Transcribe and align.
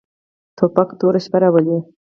توپک 0.57 0.87
توره 0.99 1.19
شپه 1.25 1.37
راولي. 1.41 1.77